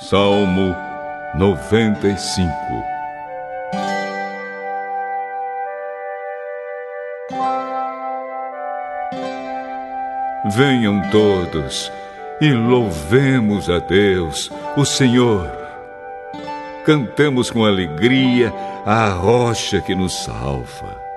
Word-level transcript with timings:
Salmo 0.00 0.76
95 1.34 2.52
Venham 10.56 11.02
todos 11.10 11.92
e 12.40 12.52
louvemos 12.52 13.68
a 13.68 13.80
Deus, 13.80 14.50
o 14.76 14.84
Senhor. 14.84 15.50
Cantemos 16.86 17.50
com 17.50 17.64
alegria 17.64 18.52
a 18.86 19.08
rocha 19.08 19.80
que 19.80 19.96
nos 19.96 20.14
salva. 20.24 21.07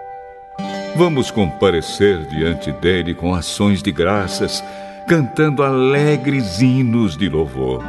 Vamos 0.95 1.31
comparecer 1.31 2.25
diante 2.27 2.71
dele 2.71 3.13
com 3.13 3.33
ações 3.33 3.81
de 3.81 3.91
graças, 3.91 4.63
cantando 5.07 5.63
alegres 5.63 6.61
hinos 6.61 7.17
de 7.17 7.29
louvor 7.29 7.83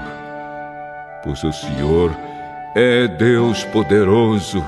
pois 1.22 1.42
o 1.44 1.52
Senhor 1.52 2.14
é 2.74 3.06
Deus 3.06 3.64
poderoso, 3.64 4.64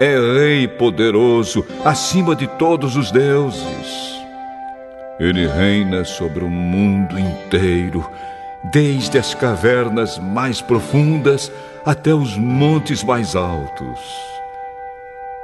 é 0.00 0.16
Rei 0.16 0.68
poderoso, 0.68 1.64
acima 1.84 2.34
de 2.34 2.46
todos 2.46 2.96
os 2.96 3.10
deuses. 3.10 4.20
Ele 5.18 5.46
reina 5.46 6.04
sobre 6.04 6.44
o 6.44 6.48
mundo 6.48 7.18
inteiro, 7.18 8.08
desde 8.72 9.18
as 9.18 9.34
cavernas 9.34 10.18
mais 10.18 10.62
profundas 10.62 11.52
até 11.84 12.14
os 12.14 12.36
montes 12.36 13.02
mais 13.02 13.34
altos. 13.34 13.98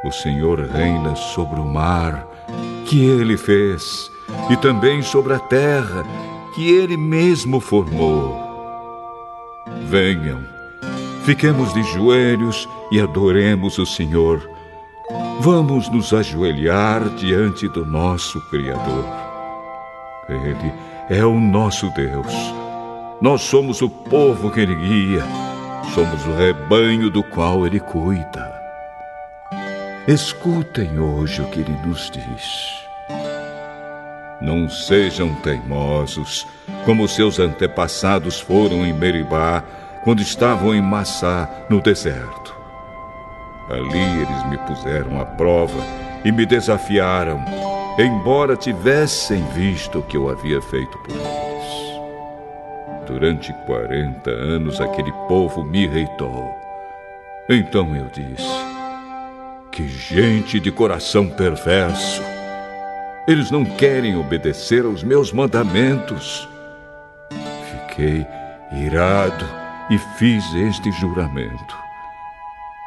O 0.06 0.12
Senhor 0.12 0.60
reina 0.60 1.16
sobre 1.16 1.58
o 1.58 1.64
mar 1.64 2.28
que 2.84 3.04
ele 3.04 3.36
fez 3.36 4.08
e 4.48 4.56
também 4.56 5.02
sobre 5.02 5.34
a 5.34 5.38
terra 5.40 6.04
que 6.54 6.70
ele 6.70 6.96
mesmo 6.96 7.58
formou. 7.58 8.40
Venham, 9.88 10.46
fiquemos 11.24 11.74
de 11.74 11.82
joelhos 11.82 12.68
e 12.92 13.00
adoremos 13.00 13.78
o 13.78 13.84
Senhor. 13.84 14.48
Vamos 15.40 15.88
nos 15.88 16.14
ajoelhar 16.14 17.08
diante 17.16 17.66
do 17.66 17.84
nosso 17.84 18.40
Criador. 18.48 19.04
Ele 20.28 20.72
é 21.10 21.26
o 21.26 21.34
nosso 21.40 21.90
Deus. 21.96 22.32
Nós 23.20 23.40
somos 23.40 23.82
o 23.82 23.90
povo 23.90 24.52
que 24.52 24.60
Ele 24.60 24.76
guia, 24.76 25.24
somos 25.92 26.24
o 26.26 26.32
rebanho 26.32 27.10
do 27.10 27.24
qual 27.24 27.66
Ele 27.66 27.80
cuida. 27.80 28.65
Escutem 30.06 31.00
hoje 31.00 31.42
o 31.42 31.46
que 31.46 31.58
Ele 31.58 31.76
nos 31.84 32.08
diz. 32.12 32.86
Não 34.40 34.68
sejam 34.68 35.34
teimosos, 35.34 36.46
como 36.84 37.08
seus 37.08 37.40
antepassados 37.40 38.38
foram 38.38 38.86
em 38.86 38.92
Meribá, 38.92 39.64
quando 40.04 40.22
estavam 40.22 40.72
em 40.72 40.80
Massá, 40.80 41.50
no 41.68 41.80
deserto. 41.80 42.54
Ali 43.68 44.22
eles 44.22 44.46
me 44.48 44.56
puseram 44.58 45.20
à 45.20 45.24
prova 45.24 45.82
e 46.24 46.30
me 46.30 46.46
desafiaram, 46.46 47.44
embora 47.98 48.54
tivessem 48.54 49.44
visto 49.54 49.98
o 49.98 50.02
que 50.02 50.16
eu 50.16 50.28
havia 50.28 50.62
feito 50.62 50.96
por 50.98 51.10
eles. 51.10 52.00
Durante 53.08 53.52
quarenta 53.66 54.30
anos 54.30 54.80
aquele 54.80 55.10
povo 55.26 55.64
me 55.64 55.84
reitou. 55.88 56.56
Então 57.50 57.96
eu 57.96 58.06
disse: 58.14 58.75
Que 59.76 59.86
gente 59.86 60.58
de 60.58 60.72
coração 60.72 61.28
perverso! 61.28 62.22
Eles 63.28 63.50
não 63.50 63.62
querem 63.62 64.16
obedecer 64.16 64.86
aos 64.86 65.02
meus 65.02 65.30
mandamentos. 65.34 66.48
Fiquei 67.70 68.26
irado 68.72 69.44
e 69.90 69.98
fiz 70.16 70.42
este 70.54 70.90
juramento. 70.92 71.76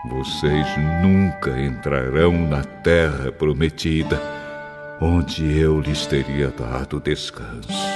Vocês 0.10 0.66
nunca 1.04 1.62
entrarão 1.62 2.34
na 2.48 2.64
terra 2.64 3.32
prometida, 3.32 4.20
onde 5.00 5.60
eu 5.60 5.80
lhes 5.80 6.08
teria 6.08 6.48
dado 6.48 7.00
descanso. 7.00 7.89